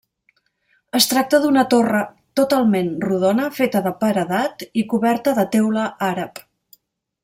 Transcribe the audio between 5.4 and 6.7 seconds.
de teula àrab.